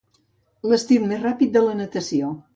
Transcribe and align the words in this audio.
L'estil 0.71 1.05
més 1.11 1.21
ràpid 1.27 1.55
de 1.59 1.65
la 1.69 1.77
natació. 1.85 2.35